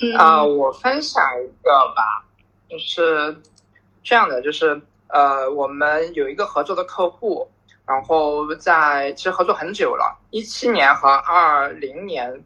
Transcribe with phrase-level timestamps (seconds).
[0.00, 2.24] 嗯啊，我分享一个吧，
[2.68, 3.36] 就是
[4.02, 7.48] 这样的，就是呃，我们有一个合作的客户，
[7.86, 12.44] 然后在其实合作很久了，一七年和二零年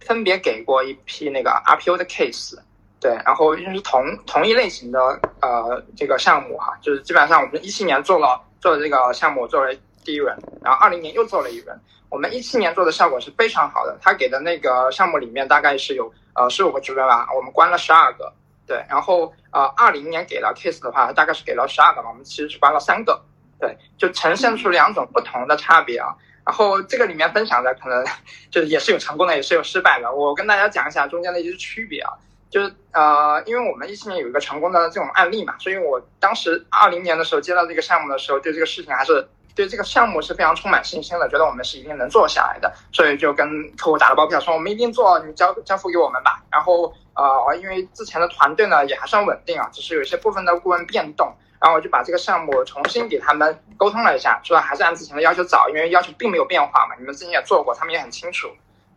[0.00, 2.56] 分别给过一批那个 RPO 的 case。
[2.98, 4.98] 对，然后因为是同同一类型的
[5.42, 11.76] 呃这个项目哈，就是基本上我们一七年做了做了这个项目作为第一轮，然后二零年又做了一轮。
[12.08, 18.32] 我们一七年做的效果是非常好的，他给的那个项目里面大概是有呃十五个职位吧，我们关了十二个。
[18.64, 23.20] 对，然后呃二零年给了 case 的话，大概是给了十二个嘛，我们其实是关了三个。
[23.58, 26.14] 对，就呈现出两种不同的差别啊。
[26.44, 28.04] 然后这个里面分享的可能
[28.50, 30.14] 就是也是有成功的，也是有失败的。
[30.14, 32.12] 我跟大家讲一下中间的一些区别啊。
[32.48, 46.42] 就是呃，因为我们一七年有一个成功的这种案例嘛，所以我当时二零年的时候接到这个项目的时候，对这个事情还是对这个项目是非常充满信心的，觉得我们是一定能做下来的，所以就跟客户打了包票，说我们一定做，你交交付给我们吧。
[46.50, 58.48] 然后呃，因为之前的团队呢也还算稳定啊，只是有些部分的顾问变动，然后我就把这个项目重新给他们沟通了一下，说还是按之前的要求找，因为要求并没有变化嘛，你们之前也做过，他们也很清楚。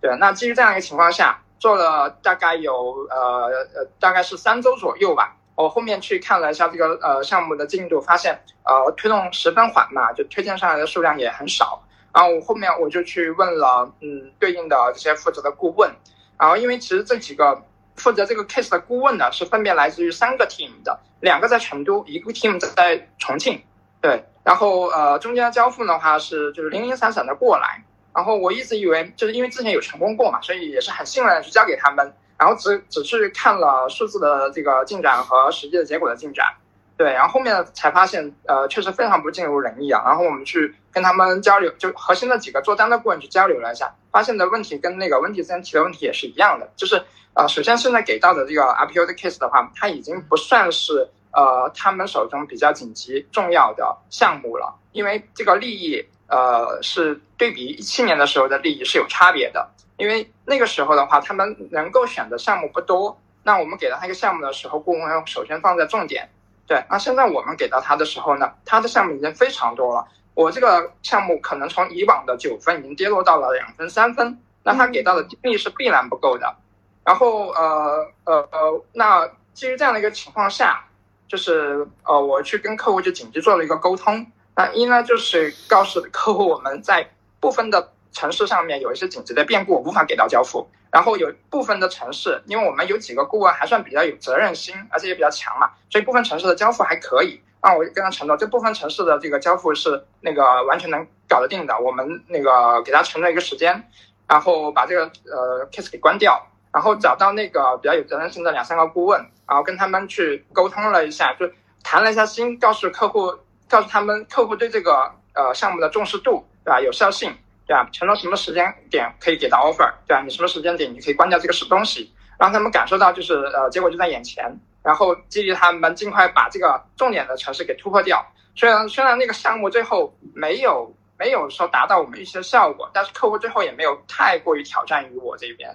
[0.02, 1.42] 对，那基于这样一个情况下。
[1.60, 11.84] 做了大概有呃呃大概是三周左右吧，我后面去看了一下这个呃项目的进度，发现呃推动十分缓慢，就推荐上来的数量也很少。
[12.14, 15.92] 然后我后面我就去问了嗯对应的这些负责的顾问，
[16.40, 17.62] 然后因为其实这几个
[17.98, 23.62] 负责这个 case 的顾问呢是分别来自于三个 team 的，两个在成都，一个 team 在重庆，
[24.00, 27.84] 对，然后呃中间交付的话是就是零零散散的过来。
[28.16, 32.14] 然后我一直以为，就是因为之前有成功过嘛，所以也是很信任的去交给他们。
[32.40, 36.48] 然后只只是看了数字的这个进展和实际的结果的进展，
[36.96, 37.12] 对。
[37.12, 40.02] 然后后面才发现，呃，确实非常不尽如人意啊。
[40.06, 46.72] 然后我们去跟他们交流，就核心的几个做单的顾问去交流了一下，发现的问题跟那个温迪之前提的问题也是一样的。
[46.78, 46.96] 就是
[47.34, 56.08] 呃，首先现在给到的这个 RPO 的 case 的话，它已经不算是呃他们手中比较紧急重要的项目了，因为这个利益。
[56.30, 63.20] 呃，是对比一七年的时候的利益是有差别的，因为那个时候的话，他们能够选的项目不多。
[63.44, 66.30] 那我们给到他一个项目的时候，顾问要首先放在重点。
[66.68, 70.08] 对，那现在我们给到他的时候呢，他的项目已经非常多了。
[70.36, 76.56] 我这个项目可能从以往的九分已经跌落到了两分、三分，那他给到的精力是必然不够的。
[77.04, 80.86] 然后，呃呃呃，那基于这样的一个情况下，
[81.28, 84.26] 就是呃，我去跟客户就紧急做了一个沟通。
[84.60, 87.10] 那一呢，就是告诉客户我们在
[87.40, 90.70] 部分的城市上面有一些紧急的变故，无法给到交付。
[90.92, 97.42] 然后有部分的城市，因为我们有几个顾问还算比较有责任心，而且也比较强嘛，所以部分城市的交付还可以。
[97.64, 101.80] 那我跟他承诺，这部分城市的这个交付是那个完全能搞得定的。
[101.80, 103.90] 我们那个给他承诺一个时间，
[104.28, 111.50] 然后把这个呃 case 给关掉，然后找到那个比较有责任心的两三个顾问，然后跟他们去沟通了一下，就
[111.82, 113.40] 谈了一下心，告诉客户。
[113.70, 116.82] 告诉他们客户对这个呃项目的重视度，对吧？
[116.82, 117.32] 有效性，
[117.68, 117.88] 对吧？
[117.94, 120.22] 承诺什么时间点可以给到 offer，对吧？
[120.22, 124.52] 你什么时间点你可以关掉这个是东西，让他们感受到就是呃结果就在眼前，
[124.84, 128.26] 然后激励他们尽快把这个重点的城市给突破掉。
[128.56, 135.70] 虽然虽然那个项目最后没有没有说达到我们预期的效果，但是客户最后也没有太过于挑战于我这边，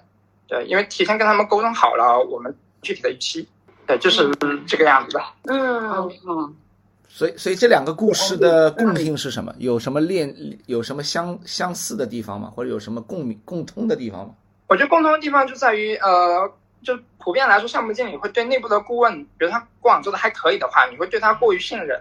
[0.49, 3.49] 对，因为提前跟他们沟通好了我们具体的预期，
[3.87, 4.29] 对，就是
[4.67, 5.25] 这个样子的。
[5.45, 6.57] 嗯嗯。
[7.17, 9.55] 所以，所以这两个故事的共性是什么？
[9.59, 10.35] 有什么链？
[10.67, 12.51] 有什么相相似的地方吗？
[12.53, 14.35] 或者有什么共鸣、共通的地方吗？
[14.67, 16.53] 我觉得共通的地方就在于，呃，
[16.83, 21.97] 就普遍来说，项目经理会对内部的顾问，比如他过往做的还可以的话，你会对他过于信任，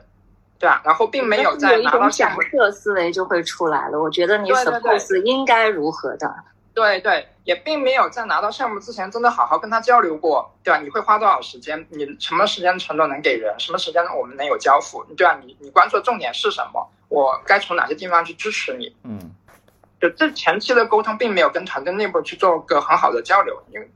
[0.58, 0.82] 对吧？
[0.84, 4.02] 然后并没有在拿到假设思维就会出来了。
[4.02, 6.18] 我觉得你 suppose 应该如何的。
[6.18, 6.53] 对对，
[7.44, 10.80] 也并没有在拿到项目之前真的好好跟他交流过，对吧？
[10.80, 11.86] 你会花多少时间？
[11.90, 13.54] 你什么时间承诺能给人？
[13.60, 15.04] 什么时间我们能有交付？
[15.16, 15.38] 对吧？
[15.44, 16.90] 你你关注的重点是什么？
[17.10, 18.96] 我该从哪些地方去支持你？
[19.04, 19.36] 嗯，
[20.02, 23.92] 就这前期的沟通并没有跟团队内部去做个很好的交流，因为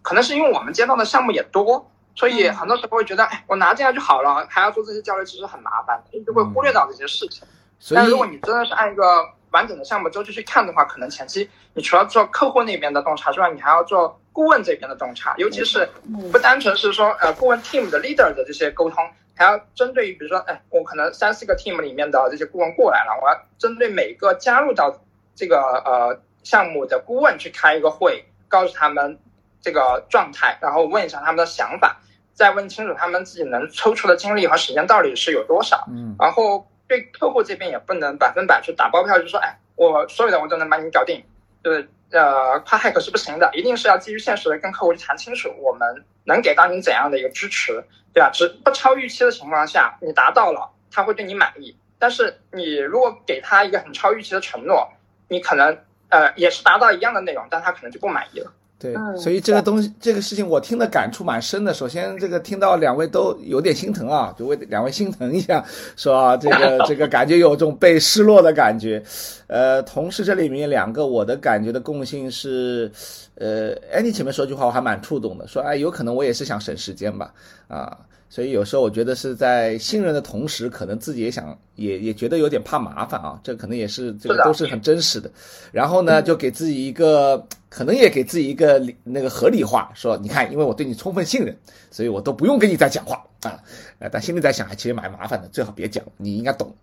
[0.00, 7.46] 可能是因为我们接到的项目也多，所以很多时候会觉得，哎，我拿进来就好了，还要做这些交流，其实很麻烦，就会忽略到这些事情。
[7.94, 9.04] 但如果你真的是按一个
[9.52, 15.88] 完整的项目周期去看的话，可能前期你除了做客户那边的洞察之外，你还要做顾问这边的洞察，尤其是
[16.32, 19.06] 不单纯是说呃顾问 team 的 leader 的这些沟通，
[19.36, 25.00] 还要针对于比如说，哎，我可能三四个 team 里面的这些顾问过来了，我要针对每个加入到
[25.34, 29.18] 这个呃项目的顾问去开一个会，告诉他们
[29.60, 32.00] 这个状态，然后问一下他们的想法，
[32.32, 36.66] 再问清楚他们自己能抽出的精力和时间到底是有多少，嗯，然后。
[36.92, 41.24] 对客户这边也不能百分百去打包票，就说哎，我所有的我都能帮你搞定，
[41.62, 48.28] 对，呃夸 hack 是不行的，一定是要基于现实的跟客户去谈清楚，我们能给到你怎样的一个支持，对吧？
[48.30, 51.74] 只不超预期的情况下，你达到了，他会对你满意。
[51.98, 54.92] 但是你如果给他一个很超预期的承诺，
[55.28, 55.78] 你可能
[56.10, 58.52] 呃也是达到一样的内容，但他可能就不满意了。
[58.82, 61.72] 对，所以这个东西，这个事情我听的感触蛮深的。
[61.72, 65.64] 首先，这个听到两位都有点心疼啊，就为两位心疼一下，
[65.96, 69.00] 说这个这个感觉有这种被失落的感觉。
[69.46, 72.90] 呃，同时这里面两个我的感觉的共性是，
[73.36, 77.32] 呃，Andy 前面说句话我还蛮触动的，说哎，有可能我也是想省时间吧，
[77.68, 77.96] 啊。
[78.28, 85.30] 所以有时候我觉得是在信任的同时，可能自己也想也也觉得有点怕麻烦啊，这可能也是这个都是很真实的。
[85.70, 91.56] 然后呢，就给自己一个，可能也给自己一个那个合理化，说你看，因为我对你充分信任，
[91.90, 93.58] 所以我都不用跟你再讲话啊。
[93.98, 96.74] 呃，但心里在想，其实蛮麻烦的，最好别讲，你应该懂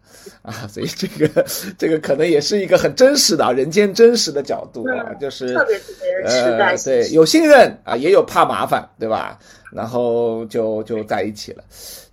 [0.41, 0.51] 啊。
[0.67, 1.45] 所以这个
[1.77, 9.37] 这个可能也是一个很真实的人间真实的角度啊，就是特别特别呃，对，有信任啊，也有怕麻烦，对吧？
[9.71, 11.63] 然后就就在一起了，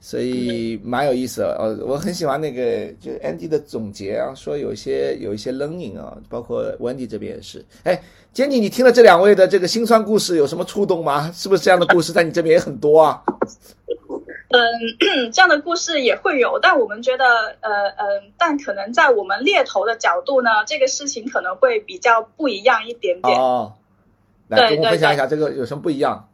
[0.06, 1.56] 所以蛮有意思的。
[1.58, 7.64] 呃，我很喜欢那个就是 Andy 的总结啊，说有一些有一些 learning 啊，包括 Wendy 这边也是。
[7.82, 8.00] 哎
[8.32, 11.32] ，Jenny，你听了这两位的这个心酸故事，有什么触动吗？
[11.34, 13.20] 是不是这样的故事在你这边也很多啊？
[14.48, 14.62] 嗯，
[15.34, 17.24] 这样的故事也会有，但我们觉得，
[17.60, 23.36] 呃呃，但可能在我们猎头的角度呢，这个事情可能会比较不一样一点点。
[23.36, 23.72] 哦，
[24.46, 26.28] 来跟我分享一下这个有什么不一样？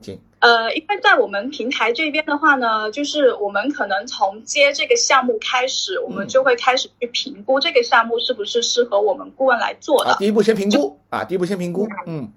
[0.00, 0.18] 请。
[0.42, 10.16] 呃，因为在我们平台这边的话呢，就是我们可能从接这个项目开始，我们就会开始去评估这个项目是不是适合我们顾问来做的。
[10.18, 11.86] 第一步先评估啊，第一步先评估。
[12.08, 12.32] 嗯，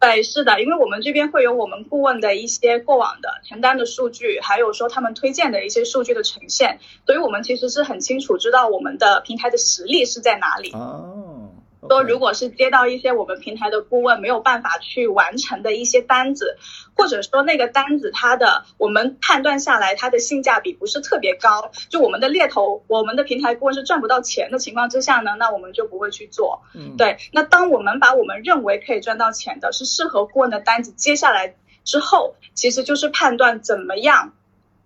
[0.00, 10.72] 对，是的，因为我们这边会有我们顾问的一些过往的承担的数据，还有说他们推荐的一些数据的呈现，所以我们其实是很清楚知道我们的平台的实力是在哪里。
[10.72, 11.43] 哦。
[11.88, 16.56] 说，如果是接到一些我们平台的顾问没有办法去完成的一些单子，
[16.96, 26.62] 或者说那个单子它的我们判断下来它的性价比不是特别高，就我们的猎头，我们的平台顾问是赚不到钱的情况之下呢，那我们就不会去做。
[26.74, 27.18] 嗯，对。
[27.32, 34.32] 那当我们把我们认为可以赚到钱的是适合顾问的单子接下来之后，其实就是判断怎么样。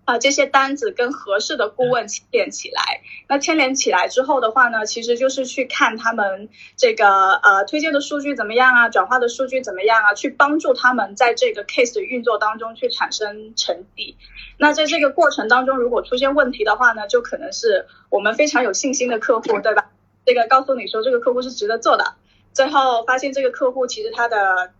[0.09, 14.17] 啊，这些单子跟合适的顾问牵连起来，那牵连起来之后的话呢，其实就是去看他们这个呃推荐的数据怎么样啊，转化的数据怎么样啊，去帮助他们在这个 case 的运作当中去产生成绩。
[14.57, 19.91] 那在这个过程当中，如果出现问题的话呢，就可能是我们非常有信心的客户，对吧？
[20.25, 22.15] 这个告诉你说这个客户是值得做的，
[22.51, 24.71] 最后发现这个客户其实他的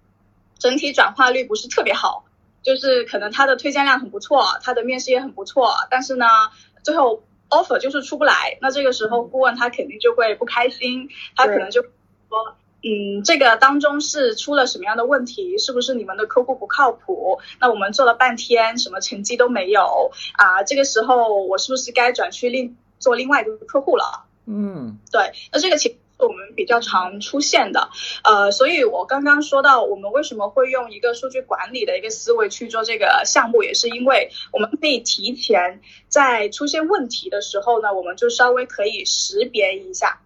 [0.58, 2.26] 整体转化率不是特别好。
[2.70, 6.28] 就是可能他的推荐量很不错，他的面试也很不错，但是呢，
[6.84, 8.60] 最后 offer 就是出不来。
[8.62, 11.90] 那这个时候顾问他肯定就会不开心，他可能就说，
[12.84, 15.58] 嗯，这个当中是出了什么样的问题？
[15.58, 17.40] 是不是你们的客户不靠谱？
[17.60, 20.62] 那我们做了半天，什么成绩都没有啊？
[20.62, 24.26] 这个时候我是不是该转去另做另外一个客户了？
[24.46, 25.98] 嗯，对，那这个情。
[26.20, 27.90] 我们比较常出现的，
[28.24, 40.20] 呃，所以我刚刚说到，我们为什么会用一个数据管理的一个思维去做这个项目，也是因为我们可以提前在出现问题的时候呢，我们就稍微可以识别一下。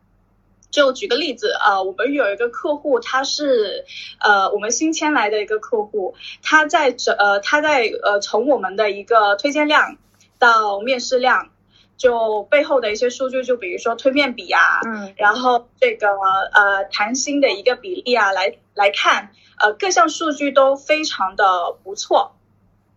[0.72, 3.86] 就举个例子啊，我们有一个客户，他是
[4.20, 9.98] 呃我们新签来的一个客户，他在这呃他在呃从我们的一个推荐量
[10.40, 11.53] 到面试量。
[11.98, 22.36] 就背后的一些数据，就比如说推面比啊，嗯，然后这个呃谈薪的一个比例啊，来来看，呃各项数据都非常的不错。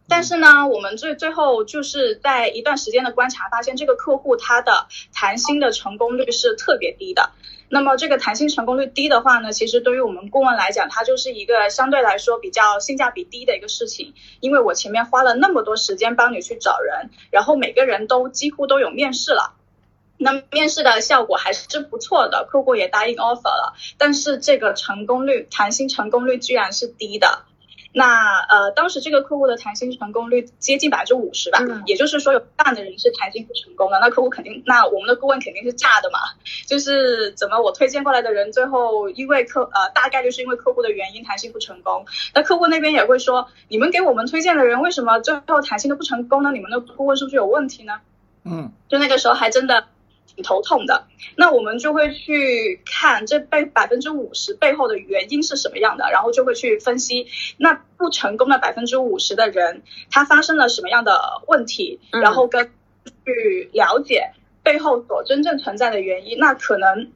[0.09, 7.31] 但是呢，我们最最后就是在一段时间的观察，发现这个客户他的谈薪的成功率是特别低的。
[7.69, 14.15] 那么这个谈薪成功率低的话呢，其实对于我们顾问来讲，它就是一个相对来说比较性价比低的一个事情。
[14.41, 19.55] 因为我前面花了那么多时间帮你去找人，然后每个人都几乎都有面试了，
[20.17, 27.45] 那面试的效果还是不错的，客户也答应 offer 了，但是这个成功率谈薪成功率居然是低的。
[27.99, 33.99] 那呃，当时这个客户的谈薪成功率接近百分之五十吧，也就是说有半的人是谈薪不成功的。
[34.01, 36.19] 那客户肯定，那我们的顾问肯定是炸的嘛。
[36.67, 42.05] 就是怎么我推荐过来的人，最后因为客呃大概率是因为客户的原因谈薪不成功。
[42.35, 46.53] 那客户那边也会说，你们给我们推荐的人为什么最后谈薪都不成功呢？
[46.53, 47.95] 你们的顾问是不是有问题呢？
[48.45, 49.87] 嗯，就那个时候还真的。
[50.37, 57.27] 挺头痛的，那我们就会去看这背百分之五十背后的原因是什么样的，然后就会去分析
[57.57, 62.71] 那不成功的百分之五十的人，他发生了什么样的问题，然后跟
[63.25, 64.31] 去了解
[64.63, 67.11] 背后所真正存在的原因，那可能。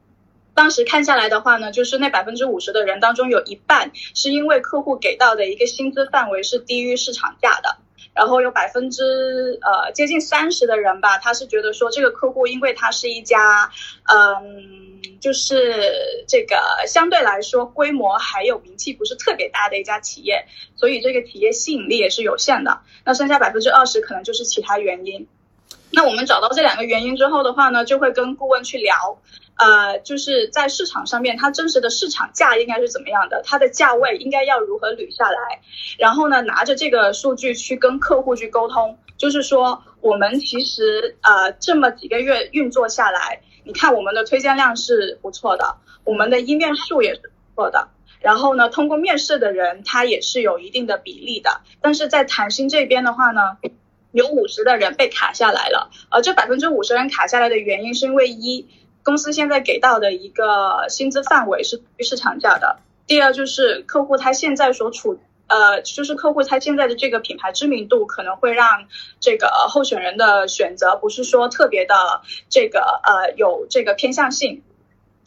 [0.52, 7.78] 当时看下来的话呢，就是那百分之五十的人当中，有一半是因为客户给到的一个薪资范围是低于市场价的。
[8.20, 13.70] 然后有百分之呃接近三十的人吧，他是觉得说这个客户因为他是一家，
[14.12, 16.54] 嗯，就是这个
[16.86, 20.44] 相对来说规模还有名气不是特别大的一家企业，
[20.76, 22.82] 所以这个企业吸引力也是有限的。
[23.06, 25.26] 那剩下百分之二十可能就是其他原因。
[25.92, 29.18] 那我们找到这两个原因之后的话呢，就会跟顾问去聊。
[29.56, 33.42] 呃，就是在市场上面，它真实的市场价应该是怎么样的？
[33.44, 35.60] 它的价位应该要如何捋下来？
[35.98, 47.20] 然后呢，拿着这个数据去跟客户去沟通，就是说，我们其实呃这么几个月运作下来，你看我们的推荐量是不错的，我们的一面数也是
[47.54, 47.88] 不错的。
[48.20, 51.60] 然后呢，通过面试的人他也是有一定的比例的。
[51.82, 53.58] 但是在谈心这边的话呢，
[54.12, 55.90] 有五十的人被卡下来了。
[56.08, 58.66] 而这百分之五十人卡下来的原因是因为一。
[59.02, 62.80] 公司现在给到的一个薪资范围是于市场价的。
[63.06, 68.84] 第二就是客户他现在所处，呃，就是客户他现在的这个品牌知名度可能会让
[69.18, 71.94] 这个候选人的选择不是说特别的
[72.50, 74.62] 这个呃有这个偏向性。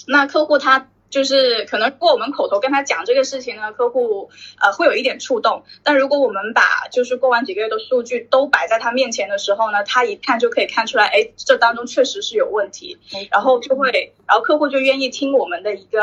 [0.06, 0.88] 那客户他。
[1.14, 5.64] 就是可能，如果我们口头跟他讲这个事情呢，客户呃会有一点触动。
[5.84, 12.98] 但如果我们把就是过完几个月的数据都摆在他面前的时候呢，他一看就可以看出来，哎，这当中确实是有问题，
[13.30, 16.02] 然后就会，然后客户就愿意听我们的一个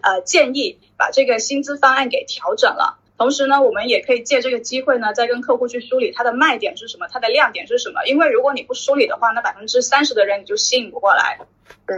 [0.00, 2.98] 呃建议，把这个薪资方案给调整了。
[3.18, 8.06] 同时呢，我们也可以借这个机会呢，再跟客户去梳理他的卖点是什么，他的亮点是什么。
[8.06, 11.40] 因为如果你不梳理的话，那百分之三十的人你就吸引不过来，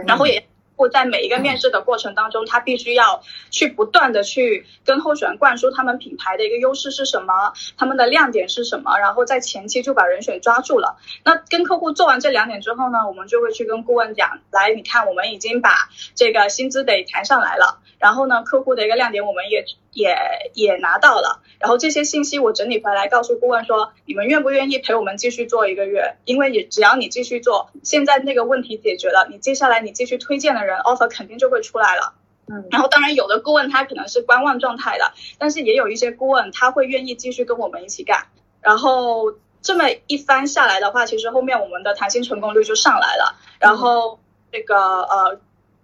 [0.05, 0.43] 然后也。
[0.87, 3.21] 在每一个面试的过程当中，他必须要
[3.51, 7.33] 去不断的去跟候选人灌输他们品牌的一个优势是什么，
[7.77, 10.97] 他们的亮点是什么，然后在前期就把人选抓住了。
[11.25, 20.15] 那跟客户做完这两点之后呢，我们就会去跟顾问讲，来，你看我们已经把这个薪资得谈上来了，然后呢，客户的一个亮点我们也也
[20.53, 21.41] 也拿到了。
[21.59, 26.15] 然后这些信息我整理回来，告诉顾问说，你们愿不愿意陪我们继续做一个月？
[26.25, 32.13] 因为你只要你继续做，现在那个问题解决了，你接下来你继续推荐的人 offer 肯定就会出来了。
[32.47, 38.27] 嗯，然后当然有的顾问他可能是观望状态的，但是也有一些顾问他会愿意继续跟我们一起干。
[38.61, 43.35] 然后这么一番下来的话，其实后面我们的谈薪成功率就上来了。
[43.59, 44.19] 然后
[44.51, 45.39] 这个呃，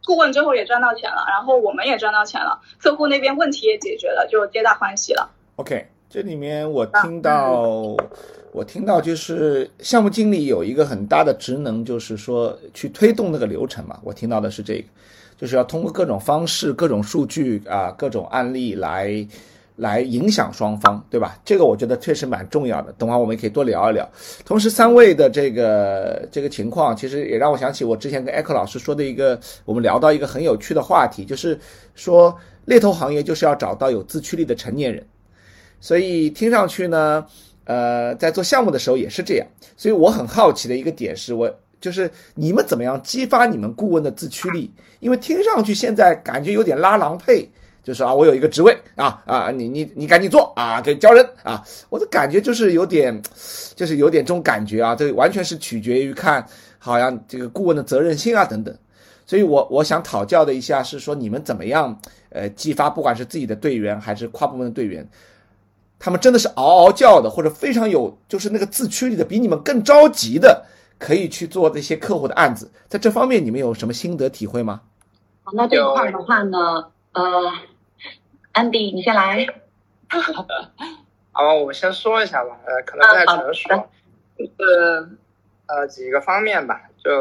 [0.06, 5.30] 顾问最后也赚到钱了，然后我们也赚到钱了，客户那边问题也解决了，就皆大欢喜了。
[5.56, 7.96] OK，这里面我听到，
[8.52, 14.00] 我听到就是项目经理有一个很大的职能，就是说去推动那个流程嘛。
[14.04, 14.84] 我听到的是这个，
[15.38, 19.28] 就是要通过各种方式、各种数据啊、各种案例来
[19.76, 21.38] 来影响双方，对吧？
[21.44, 22.94] 这个我觉得确实蛮重要的。
[22.94, 24.10] 等会儿我们也可以多聊一聊。
[24.46, 31.60] 同时，三位的这个这个情况，其实也让我想起我之前跟艾克老师说的一个，我们聊到一个很有趣的话题，就是
[31.94, 32.34] 说
[32.66, 35.06] 猎头行业就是要找到有自驱力的成年人。
[35.82, 37.26] 所以听上去呢，
[37.66, 39.48] 呃，在做项目的时候也是这样。
[39.76, 44.72] 所以我很好奇的一个点是，我就是你们怎么样激发你们顾问的自驱力？
[45.02, 47.48] 因为听上去现在感觉有点拉郎配，
[47.86, 53.22] 就是啊，我有一个职位啊啊，你你你赶紧做啊，给教人啊，我的感觉就是有点，
[53.76, 56.44] 就是有点这种感觉啊，这完全是取决于看
[56.80, 58.76] 好像这个顾问的责任心啊等等。
[59.28, 61.96] 所以我我想讨教的一下是说，你们怎么样
[62.30, 65.08] 呃激发，不管是自己的队员还是跨部门的队员。
[66.00, 70.66] 他们真的是嗷嗷叫的，或者非常有，就是那个自驱力的，比你们更着急的，
[71.00, 72.70] 可以去做这些客户的案子。
[72.90, 74.82] 在这方面，你们有什么心得体会吗？
[75.54, 76.58] 那这块的话呢，
[77.14, 77.24] 呃，
[78.56, 79.46] 安迪，你先来。
[81.34, 83.90] 好，我先说一下吧，呃，可能不太成熟，
[84.38, 85.10] 就是
[85.66, 87.12] 呃几个方面吧，就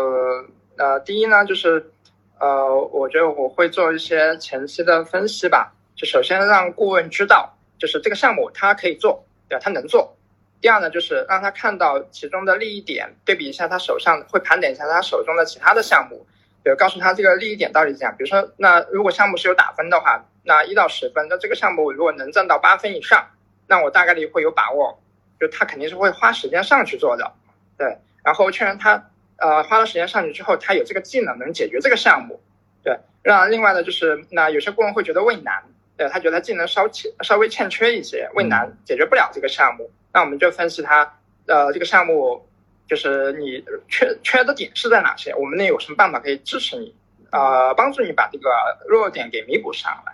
[0.76, 1.90] 呃第一呢，就是
[2.38, 7.50] 呃，我觉得我会做一些前期的分析吧，就首先让顾问知道。
[7.76, 9.60] 就是这个项目他可以做，对吧？
[9.62, 10.16] 他能做。
[10.60, 16.24] 第二呢，就是让他看到其中的利益点，对比一下他手上，会盘点一下他手中的其他的项目，
[16.62, 18.14] 比如告诉他这个利益点到底怎样。
[18.16, 23.26] 比如说，那如果项目是有打分的话，那一到十分，那这个项目如果能挣到八分以上，
[23.66, 25.00] 那我大概率会有把握，
[25.40, 27.32] 就他肯定是会花时间上去做的。
[27.76, 32.40] 对，然后确认他呃花了时间上去之后，他有这个技能能解决这个项目。
[32.82, 35.62] 对，让另外呢，就是那有些顾问会觉得畏难。
[35.96, 41.04] 对他觉得技能稍欠稍微欠缺一些，畏难解决不了这个项目，那我们就分析他，
[41.46, 42.44] 呃，这个项目
[42.88, 46.92] 就是你缺缺的点是在哪些，我们能有什么办法可以支持你，
[47.30, 48.50] 呃，帮助你把这个
[48.88, 50.12] 弱点给弥补上来，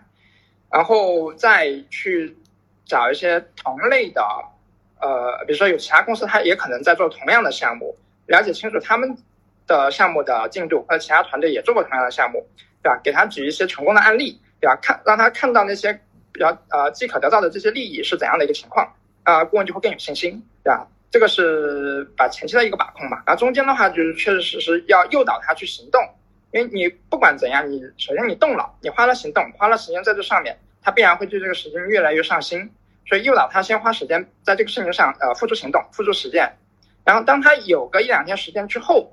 [0.71, 2.37] 然后再去
[2.85, 4.23] 找一些同类的，
[5.00, 7.97] 呃，比如说有其他公司他也可能在做同样的项目，
[8.27, 9.17] 了解清楚他们
[9.67, 12.47] 的项目的进度，或者其他团队也做过同样的项目。
[12.83, 12.99] 对吧？
[13.05, 14.75] 给他举一些成功的案例，对吧？
[14.81, 15.93] 看让他看到那些
[16.33, 18.91] 比较呃即可得到的这些利益是怎样的一个情况，
[19.23, 20.89] 啊，顾问就会更有信心，对吧？
[21.11, 26.00] 这个是把前期的一个把控嘛，然后中间的话就是确确实实要诱导他去行动，
[26.52, 32.71] 因为你不管怎样，你首先你动了，你花了行动，花了时间在这上面，他必然会对这个事情越来越上心，
[33.07, 36.52] 所以诱导他先花时间在这个事情上，呃，付出行动，付出实践，
[37.04, 39.12] 然后当他有个一两天时间之后。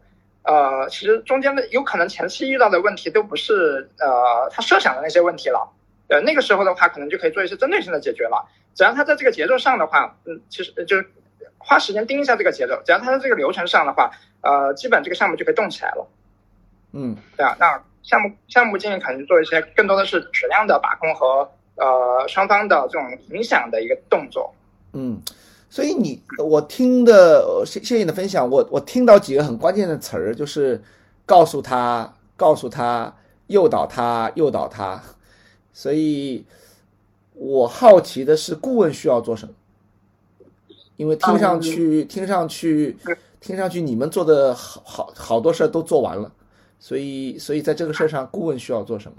[0.49, 5.69] 呃，其实中间的有可能前期遇到的问题都不是呃他设想的那些问题了，
[6.07, 8.47] 呃那个时候的话可能就可以做一些针对性的解决了。
[8.73, 11.05] 只要他在这个节奏上的话，嗯，其实就是
[11.57, 16.07] 花时间盯一下这个节奏，只要他在这个流程上的话，呃，基本这个项目就可以动起来了。
[16.91, 24.53] 嗯，对啊，那项目项目经理可能做一些更多的是质量的把控和呃双方的这种影响的一个动作。
[24.93, 25.21] 嗯。
[25.69, 30.81] 所以你我听的谢谢谢你的分享，我我听到几个很关键的词儿，就是
[31.25, 33.13] 告诉他、告诉他、
[33.47, 35.03] 诱导他、诱导他。
[35.73, 36.45] 所以，
[37.33, 39.53] 我好奇的是，顾问需要做什么？
[40.95, 42.97] 因为听上去、听上去、
[43.41, 46.31] 听上去，你们做的好好好多事儿都做完了，
[46.79, 49.17] 所以，所以在这个事儿上，顾问需要做什么？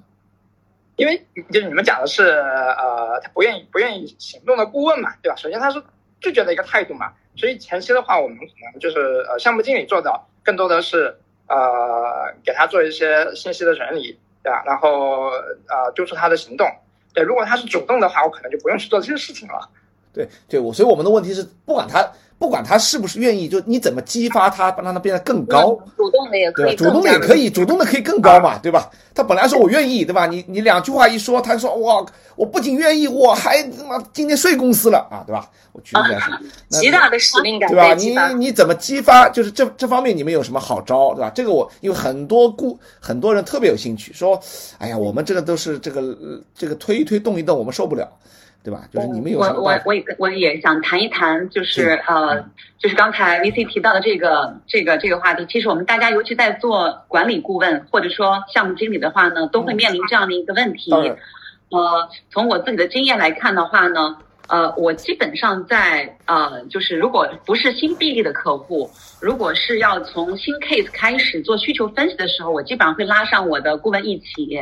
[0.97, 5.37] 因为就是你们讲的是，呃，他不愿意不愿意行动的顾问嘛，对吧？
[5.37, 5.83] 首先他是。
[6.21, 14.61] 拒绝的一个态度嘛，所以前期的话，我们可能就是呃，项目经理做的更多的是呃，给他做一些信息的整理，对吧？
[14.67, 15.29] 然后
[15.69, 16.69] 呃，督促他的行动。
[17.15, 19.71] 对，如果他是主动的话，我可能就不用去做这些事情了。
[20.13, 22.09] 对，对我，所以我们的问题是，不管他。
[22.41, 25.77] 不管他是不是愿意，就你怎么激发他，让他变得更高。
[25.97, 28.89] 主动的也可以，主动的也可以，主动的可以更高嘛，对吧？
[29.13, 30.25] 他本来说我愿意，对吧？
[30.25, 35.51] 你你两句话一说，他说哇，我不仅愿意，我还他妈今天睡公司了啊，对吧？
[35.73, 37.93] 我举个例子，极大的使命感，对吧？
[37.95, 39.29] 你你怎么激发？
[39.29, 41.33] 就是这这方面你们有什么好招，对吧？
[41.35, 44.41] 这个我因为很多顾很多人特别有兴趣，说，
[44.79, 46.17] 哎呀，我们这个都是这个
[46.55, 48.09] 这个推一推动一动，我们受不了。
[48.69, 48.89] 对吧？
[48.93, 52.45] 就是你们有我我我也我也想谈一谈，就是呃，
[52.79, 55.47] 就是刚才 VC 提到的这个这个这个话题。
[55.49, 60.93] 其实我们大家，尤其在做管理顾问或者说项目经理的话呢，都会面临这样的一个问题。
[61.71, 64.17] 呃，从我自己的经验来看的话呢，
[64.49, 74.61] 呃，我基本上在呃，就是如果不是新 BD 的客户，如果是要从新 case 开始做需求分析的时候，我基本上会拉上我的顾问一起，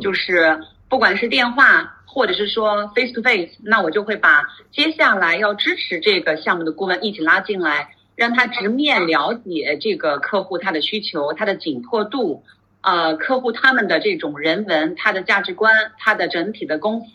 [0.00, 1.90] 就是不管是电话。
[2.14, 12.44] 或者是说 face to face，那我就会把接下来要支持这个项目的顾问一起拉进来，让他直面了解这个客户他的需求、他的紧迫度，
[12.82, 17.08] 呃，客户他们的这种人文、他的价值观、他的整体的公司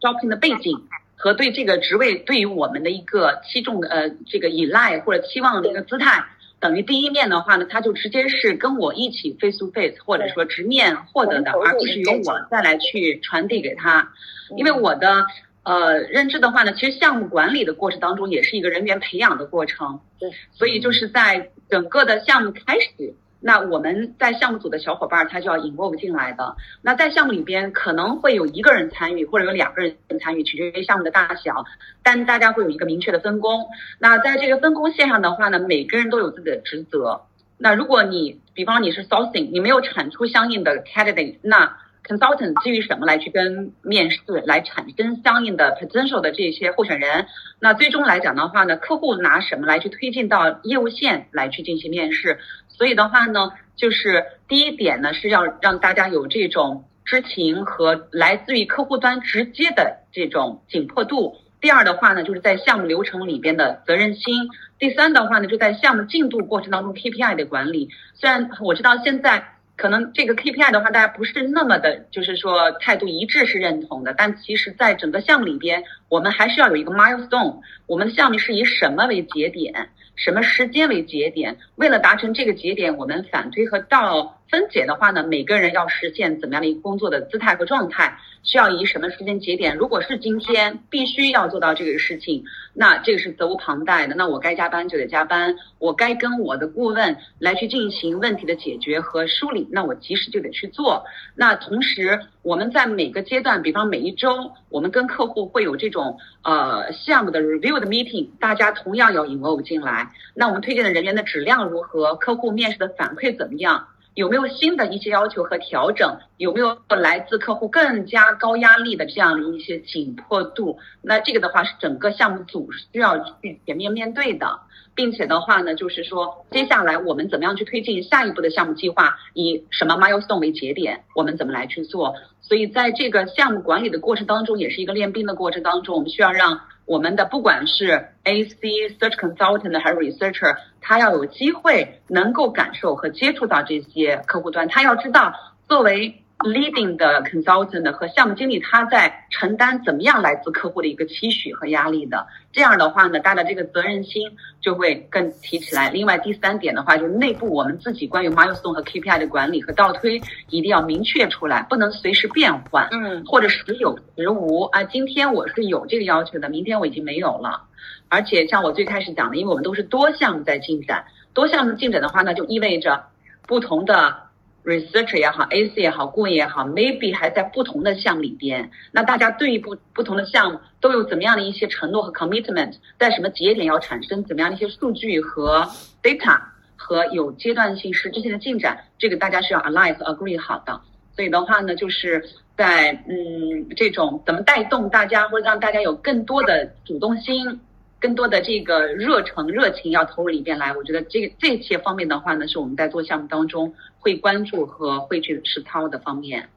[0.00, 0.80] 招聘的背景
[1.16, 6.24] 和对这个职位对于我们的一个期重的呃这个依赖或者期望的一个姿态。
[6.58, 14.12] 等于第一面的话呢，他就直接是跟我一起 face to face，或者说直面获得的，而不是由我再来去传递给他。
[14.56, 15.24] 因为我的
[15.62, 20.00] 呃认知的话呢，其实项目管理的过程当中也是一个人员培养的过程。
[20.18, 23.14] 对，所以就是在整个的项目开始。
[23.40, 26.56] 那我们在项目组的小伙伴他就要引 e 进来的。
[26.82, 31.64] 那在项目里边可能会有一个人参与，或者有两个人参与，取决于项目的大小。
[32.02, 33.66] 但大家会有一个明确的分工。
[33.98, 37.22] 那在这个分工线上的话呢，每个人都有自己的职责。
[37.58, 47.26] 那如果你比方你是 sourcing，你没有产出相应的 candidate，那 consultant 基于什么来去跟面试来产生相应的 potential 的这些候选人？
[47.58, 52.38] 那最终来讲的话呢，客户拿什么来去推进到业务线来去进行面试？
[52.76, 61.36] 所以的话呢，就是第一点呢，是要让大家有这种知情和来自于客户端直接的这种紧迫度。
[61.60, 64.48] 第二的话呢，就是在项目流程里边的责任心。
[64.78, 67.88] 第三的话呢，就在项目进度过程当中 KPI 的管理。
[68.14, 69.55] 虽然我知道现在。
[69.76, 74.14] 可能这个 KPI 的话，大家不是那么的，就是说态度一致是认同的。
[74.14, 77.60] 但其实，在整个项目里边，我们还是要有一个 milestone。
[77.86, 81.56] 我们的项目是以什么为节点，什么时间为节点？
[81.74, 88.18] 为了达成这个节点，我们反推和到分解的话呢，每个人要实现怎么样的一个工作的姿态和状态？
[88.42, 89.76] 需要以什么时间节点？
[89.76, 94.14] 如果是今天必须要做到这个事情，那这个是责无旁贷的。
[94.14, 101.04] 那我该加班就得加班，我该跟我的顾问来去进行问题的解决和梳理，那我及时就得去做。
[101.34, 110.12] 那同时，我们在每个阶段，比方每一周，我们跟客户会有这种呃项目的 review 的 meeting，大家同样要 involve 进来。
[110.34, 112.14] 那我们推荐的人员的质量如何？
[112.14, 113.88] 客户面试的反馈怎么样？
[114.16, 116.18] 有没有新的一些要求和调整？
[116.38, 120.78] 有没有来自客户更加高压力的这样的一些紧迫度？
[121.02, 124.60] 那这个的话是整个项目组需要去全面面对的。
[124.94, 129.14] 并且的话呢，就是说，接下来我们怎么样去推进下一步的项目计划？
[129.34, 131.04] 以什么 milestone 为节点？
[131.14, 132.14] 我们怎么来去做？
[132.40, 145.34] 所以在这个项目管理的过程当中，也是一个练兵的过程当中，我们需要让我们的不管是 AC search consultant 还是 researcher，他要有机会能够感受和接触到这些客户端，他要知道
[145.68, 146.22] 作为。
[146.40, 152.26] Leading 的 consultant 和项目经理，他在承担怎么样来自客户的一个期许和压力的？
[152.52, 155.88] 这样的话呢，大家这个责任心就会更提起来。
[155.90, 160.20] 另外第三点的话，就是内部我们自己关于 milestone 和 KPI 的管理和倒推
[160.50, 164.84] 一定要明确出来，不能随时变换，嗯，或者时有时无啊。
[164.84, 167.62] 今天我是有这个要求的，明天我已经没有了。
[168.08, 173.02] 而且像我最开始讲的，因为我们都是多项在进展，多项目进展的话呢，就意味着
[173.46, 174.25] 不同的。
[174.66, 178.68] Research 也好，AC 也好，顾问也好，maybe 还在不同的项里边。
[178.90, 185.64] 那大家对于不不同的项目都有怎么样的一些承诺和 commitment，在什么节点要产生怎么样的一些数据和
[186.02, 186.36] data
[186.74, 190.80] 和有阶段性实质性的进展，这个大家是要 align 和 agree 好的。
[191.14, 192.22] 所以的话呢，就是
[192.56, 197.60] 在嗯这种怎么带动大家或者让大家有更多的主动心。
[197.98, 206.48] 更多的这个热诚、热情要投入里边来，我觉得这个这些方面的话呢，是我们在做项目当中会关注和会去实操的方面。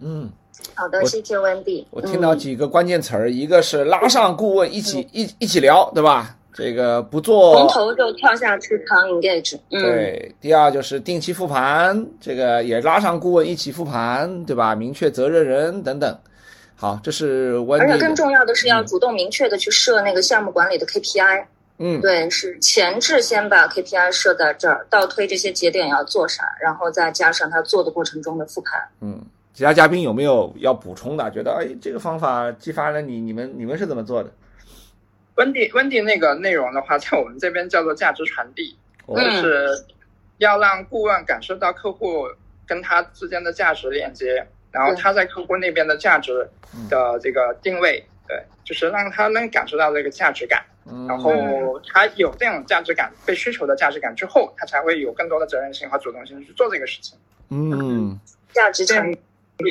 [0.00, 0.30] 嗯，
[0.74, 1.86] 好的，谢谢温迪。
[1.90, 6.36] 我听到几个关键词儿，一个是拉上顾问一起一一起聊，对吧？
[6.52, 9.56] 这个不做从头就跳下去扛 engage。
[9.68, 14.74] 对，第二就是定期复盘，这个也拉上顾问一起复盘，对吧？
[14.74, 16.18] 明确责任人等等。
[16.80, 21.44] 好，这是温而且更重要的是要主动明确的去设那个项目管理的 KPI。
[21.76, 28.80] 嗯，对，是前置先把 KPI 设在这儿，倒推这些节点要做啥，然后再加上他做的过程中的复盘。
[29.00, 29.20] 嗯，
[29.52, 31.30] 其他嘉宾有没有要补充的？
[31.30, 34.30] 觉得哎，这个方法激发了你，你们你们是怎么做的？
[35.36, 38.74] 温迪温迪那个内容的话，在我们这边叫做价值传递，
[39.06, 39.68] 就是
[40.38, 42.26] 要让顾问感受到客户
[42.66, 44.46] 跟他之间的价值链接。
[44.72, 46.48] 然后他在客户那边的价值
[46.88, 50.64] 的这个定位，对，就是让他能感受到这个价值感，
[51.08, 51.32] 然后
[51.88, 57.18] 他有这种价值感，被需求的价值感之后，他才会有更多的责任心和主动性去做这个事情。
[57.48, 58.18] 嗯，
[58.52, 59.18] 价值传递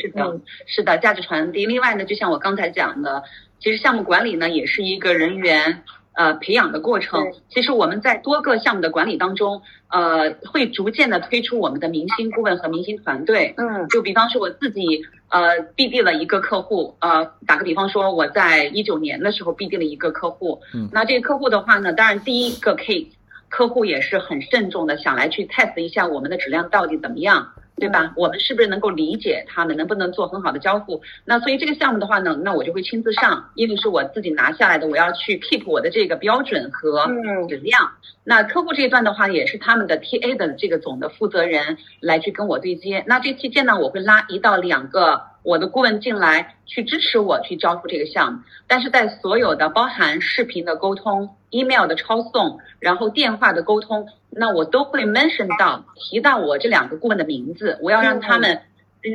[0.01, 1.65] 是的，是的，价值传递。
[1.65, 3.23] 另外呢，就像我刚才讲的，
[3.59, 5.83] 其实项目管理呢也是一个人员。
[6.13, 13.53] 呃，培养的过程，其实我们在多个项目的管理当中，呃，会逐渐的推出我们的明星顾问和明星团队。
[13.57, 20.59] 嗯，就比方说我自己，呃，BD 了一个客户，呃，打个比方说我在一九年的时候 BD 了一个客户。
[20.73, 23.07] 嗯，那这个客户的话呢，当然第一个 case，
[23.47, 27.47] 客户也是很慎重的，想来去 test 一下我们的质量到底怎么样。
[27.79, 28.13] 对吧？
[28.15, 31.01] 我们是不是能够理解他们，能不能做很好的交付？
[31.25, 37.07] 那所以这个项目的话呢，那我就会亲自上，因为是我自己拿下来的，我要去 keep 我的这个标准和
[37.47, 37.91] 质量。
[38.23, 43.03] 那客户这一段的话，也是他们的 TA 的这个总的负责人来去跟我对接。
[43.07, 48.39] 那这期间呢，我会拉一到两个我的顾问进来，去支持我去交付这个项目。
[48.67, 54.07] 但是在所有的包含视频的沟通、email 的抄送，然后电话的沟通。
[54.29, 58.61] 那我都会 mention 到提到我这两个顾问的名字，我要让他们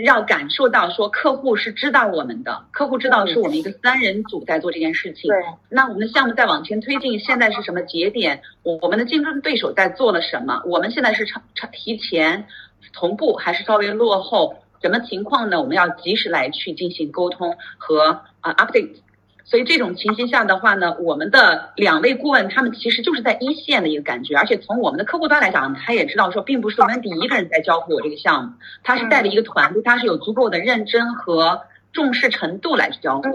[0.05, 5.29] 要感受到说客户是知道我们的，客户知道是我们一个三人组在做这件事情。
[5.31, 5.37] 对，
[5.69, 8.43] 那我们的项目在往前推进，现在是什么节点？
[8.65, 10.63] 我我们的竞争对手在做了什么？
[10.67, 12.47] 我们现在是超超提前
[12.93, 14.57] 同步还是稍微落后？
[14.83, 15.61] 什么情况呢？
[15.61, 18.97] 我们要及时来去进行沟通和啊 update。
[19.47, 31.61] 所以这种情形下的话呢，我们的两位顾问他们其实就是在一线的一个感觉，而且从我们的客户端来讲，他也知道说，并不是我们第一个人在交付我这个项目，他是带了一个团队，他是有足够的认真和
[31.93, 33.29] 重视程度来去交付。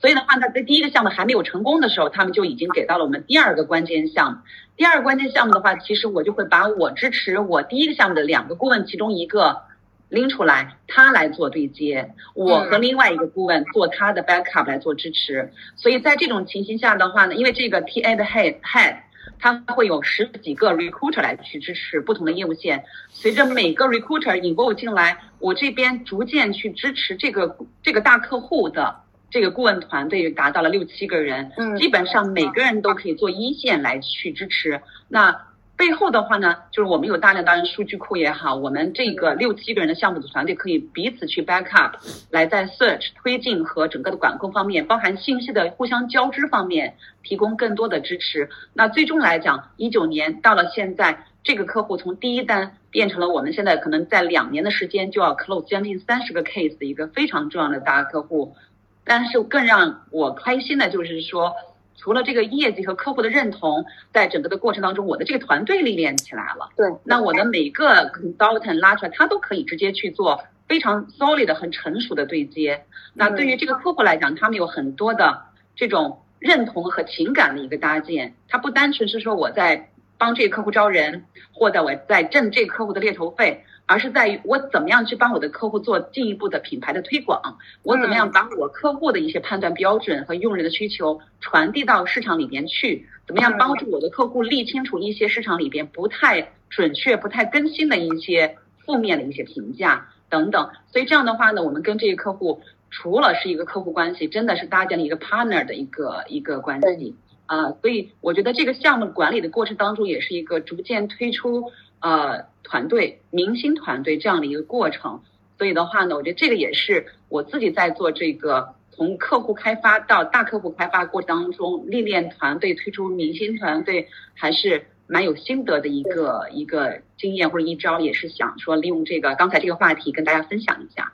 [0.00, 4.38] 所以的话呢，在第一个项目还没有成功的时候，他们就已经给到了我们第二个关键项目。
[4.76, 9.62] 第二个关键项目的话，其实我就会把我支持我第一个项目的两个顾问其中一个。
[10.08, 15.52] 拎出来，他来做对接，我和另外一个顾问做他的 backup 来做支持。
[15.76, 18.96] 所以在这种情形下的话呢，因为这个 TA 的 head head，
[19.38, 22.84] 他会有十几个 recruiter 来去支持不同的业务线。
[23.10, 28.96] 随着每个 recruiter involve 进来，我这边逐渐去支持这个这个大客户的
[29.28, 34.80] 这个顾问团队达到了六七个人，基本上每个人都可以做一线来去支持。
[35.08, 35.45] 那
[35.76, 41.96] 背后的话呢，就是我们有大量当然数据库也好，我们这个六七个人的项目组团队可以彼此去 back up，
[42.30, 48.48] 来在 search 推进和整个的管控方面，包含信息的互相交织方面，提供更多的支持。
[48.72, 58.56] 那最终来讲，一九年到了现在，这个客户从第一单变成了我们现在可能在两年的时间就要 close 将近三十个 case 的一个非常重要的大客户。
[59.04, 61.52] 但是更让我开心的就是说，
[61.96, 66.70] 除了这个业绩和客户的认同，在整个的过程当中，我的这个团队历练起来了。
[66.76, 72.84] 对，那我的每个 consultant 拉出来，他都可以直接去做非常 solid 很成熟的对接。
[73.14, 75.42] 那对于这个客户来讲，他们有很多的
[75.74, 76.22] 这种。
[76.38, 100.70] 认同和情感的一个搭建，它不单纯是说我在帮这个客户招人，或者我在挣这个客户的猎头费，而是在于我怎么样去帮我的客户做进一步的品牌的推广，我怎么样把我客户的一些判断标准和用人的需求传递到市场里边去，怎么样帮助我的客户理清楚一些市场里边不太准确、不太更新的一些负面的一些评价等等。
[100.92, 102.60] 所以这样的话呢，我们跟这个客户。
[102.88, 115.22] 除了是一个客户关系，真的是搭建了一个 partner 的一个一个关系啊，所以我觉得这个项目管理的过程当中，也是一个逐渐推出呃团队明星团队这样的一个过程。
[115.58, 131.12] 所以的话呢，我觉得这个也是我自己在做这个从客户开发到大客户开发过程当中历练团队、推出明星团队，还是蛮有心得的一个一个经验或者一招，也是想说利用这个刚才这个话题跟大家分享一下。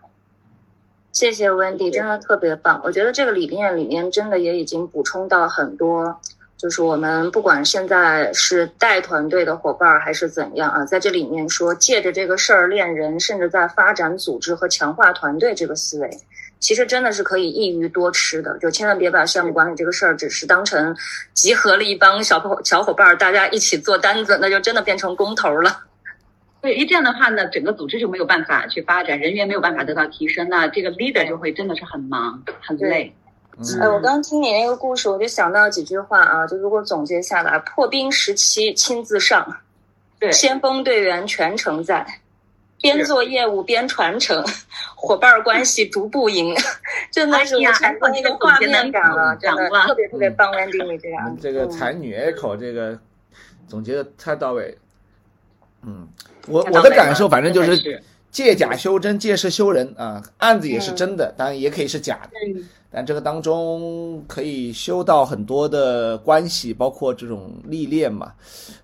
[1.13, 2.81] 谢谢 Wendy，真的特别棒。
[2.85, 6.21] 我觉得这个理念里面真的也已经补充到很多，
[6.63, 16.09] 就是我们不管现在是带团队的伙伴还是怎样啊，在这里面说借着这个事儿练人，甚至在发展组织和强化团队这个思维，
[16.61, 18.57] 其实真的是可以一鱼多吃的。
[18.59, 20.97] 就千万别把项目管理这个事儿只是当成
[21.35, 25.81] 集合了一帮小伙小伙伴大家一起做单子，那就真的变成工头了。
[26.61, 33.13] 对，一这样的话呢，整个组织就没有办法去发展，人员没有办法得到提升，那这个 leader 就会真的是很忙很累。
[33.81, 39.47] 哎，我刚听你那个故事，我就想到几句话啊，就如果总结下来，破冰时期亲自上，
[40.19, 42.05] 对，先锋队员全程在，
[42.81, 44.43] 边做业务边传承，
[44.97, 46.55] 伙伴关系逐步赢，
[47.13, 52.99] 真的是我产生那个画面感了，真的特别特别棒，Wendy 你这样，这个才女 echo 这个
[53.69, 54.77] 总结的太到位。
[55.85, 56.09] 嗯，
[56.49, 60.21] 我我的感受反正就是借假修真，借势修人啊。
[60.39, 68.33] 案子也是真的，当然也可以是假的，但这个当中可以修到很多的关系，包括这种历练嘛。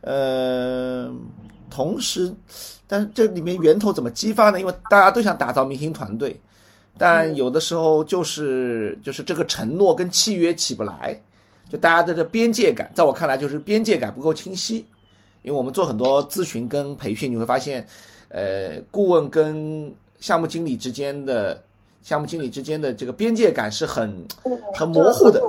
[0.03, 1.11] 呃，
[1.71, 2.33] 同时，
[2.87, 4.61] 但是这里面源头怎么激发呢？
[4.61, 6.39] 因为大家都想打造明星团队，
[6.97, 11.21] 但有的时候就是就是这个承诺跟契约起不来，
[11.71, 14.87] 就大家的这边界感，在我看来就是边界感不够清晰。
[15.43, 17.87] 因为我们做很多咨询跟培训，你会发现，
[18.31, 21.63] 呃，顾问跟项目经理之间的
[22.03, 24.27] 项目经理之间的这个边界感是很
[24.75, 25.41] 很模糊的，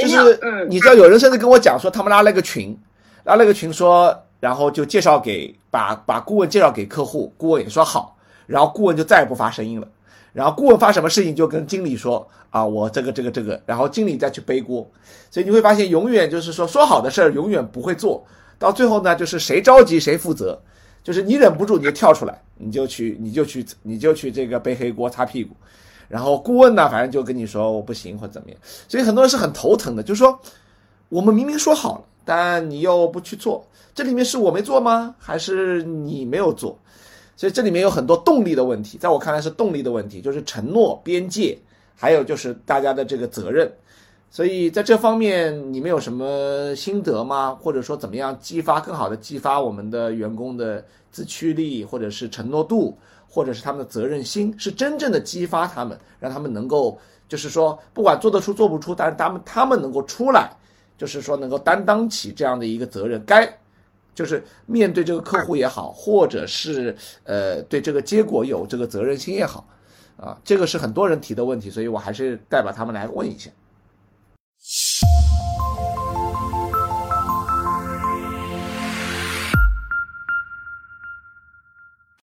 [0.00, 2.76] 就是你知道，有人甚至跟我讲说，他们拉了个群，
[3.24, 9.88] 拉了个群说，然后就介绍给把把顾问介绍给客户，顾问也说好，然后顾问就再也不发声音了，
[10.32, 14.88] 然后顾问发什么事情就跟经理说啊，我这个这个这个，然后经理再去背锅，
[15.30, 18.24] 所以你会发现，永远就是说说好的事儿永远不会做。
[18.58, 20.60] 到最后呢，就是谁着急谁负责，
[21.02, 25.56] 就是你忍不住你就跳出来，你就去你就去你就去这个背黑锅擦屁股，
[26.08, 28.58] 然后顾问呢，反正就跟你说我不行或怎么样，
[28.88, 30.38] 所以很多人是很头疼的，就是说
[31.08, 35.14] 我们明明说好了，但你又不去做，这里面是我没做吗？
[35.18, 36.78] 还是你没有做？
[37.36, 41.58] 所以这里面有很多动力的问题，在我看来是动力的问题，就是承诺边界，
[41.96, 43.72] 还有就是大家的这个责任。
[44.32, 47.52] 所以在这方面，你们有什么心得吗？
[47.60, 52.96] 或者说，怎么样激发更好的激发我们的员工的自驱力，或者是承诺度，
[53.28, 56.96] 或者是他们的责任心，是真正的激发他们，让他们能够，
[57.28, 60.48] 就是说，不管做得出做不出，但是他们他们能够出来，
[60.96, 63.52] 就是说能够担当起这样的一个责任，该
[64.14, 69.66] 就是面对这个客户也好，或者是呃对这个结果有这个责任心也好，
[70.16, 73.50] 啊，这个是很多人提的问题，所以我还是代表他们来问一下。
[74.62, 75.09] you